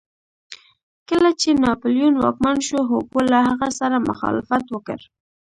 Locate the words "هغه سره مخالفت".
3.47-4.65